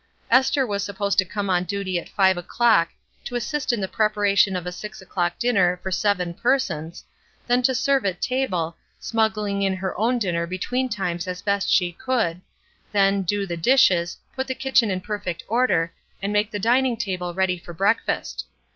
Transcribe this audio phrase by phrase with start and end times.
[0.31, 2.89] Esther was supposed to come on duty at five o'clock
[3.23, 7.03] to assist in the preparation of a six o'clock dinner for seven persons,
[7.45, 11.91] then to serve at table, smuggling in her own dinner between times as best she
[11.91, 12.41] could,
[12.91, 17.35] then ''do the dishes," put the kitchen in perfect order, and make the dining table
[17.35, 18.47] ready for breakfast.